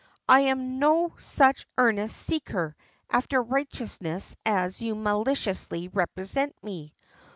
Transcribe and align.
I 0.27 0.39
am 0.49 0.79
no 0.79 1.13
such 1.19 1.67
earnest 1.77 2.17
seeker 2.17 2.75
after 3.11 3.39
righteousness 3.39 4.35
as 4.47 4.81
you 4.81 4.95
maliciously 4.95 5.89
represent 5.89 6.55
me. 6.63 6.95